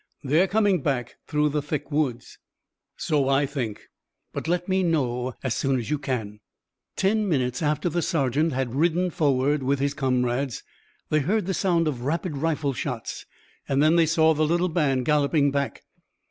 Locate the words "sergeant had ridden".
8.01-9.11